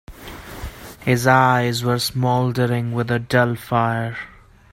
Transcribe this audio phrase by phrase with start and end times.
[1.01, 4.17] His eyes were smouldering with a dull fire.